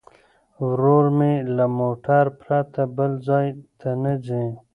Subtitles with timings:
[0.67, 3.47] ورور مې له موټر پرته بل ځای
[3.79, 4.45] ته نه ځي.